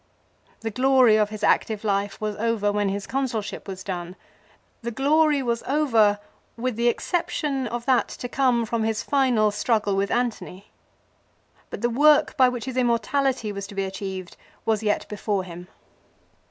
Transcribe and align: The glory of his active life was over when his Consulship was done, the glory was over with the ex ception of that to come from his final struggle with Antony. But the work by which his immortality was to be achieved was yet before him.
The 0.61 0.71
glory 0.71 1.15
of 1.15 1.29
his 1.29 1.43
active 1.43 1.83
life 1.83 2.19
was 2.19 2.35
over 2.37 2.71
when 2.71 2.89
his 2.89 3.05
Consulship 3.05 3.67
was 3.67 3.83
done, 3.83 4.15
the 4.81 4.89
glory 4.89 5.43
was 5.43 5.61
over 5.67 6.17
with 6.57 6.75
the 6.75 6.89
ex 6.89 7.11
ception 7.11 7.67
of 7.67 7.85
that 7.85 8.07
to 8.07 8.27
come 8.27 8.65
from 8.65 8.83
his 8.83 9.03
final 9.03 9.51
struggle 9.51 9.95
with 9.95 10.09
Antony. 10.09 10.71
But 11.69 11.81
the 11.81 11.89
work 11.91 12.35
by 12.35 12.49
which 12.49 12.65
his 12.65 12.77
immortality 12.77 13.51
was 13.51 13.67
to 13.67 13.75
be 13.75 13.83
achieved 13.83 14.37
was 14.65 14.81
yet 14.81 15.07
before 15.07 15.43
him. 15.43 15.67